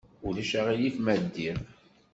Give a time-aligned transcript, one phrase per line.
[0.27, 1.57] Ulac aɣilif ma ddiɣ?